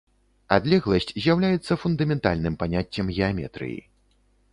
Адлегласць 0.55 1.11
з'яўляецца 1.25 1.77
фундаментальным 1.81 2.57
паняццем 2.63 3.13
геаметрыі. 3.17 3.77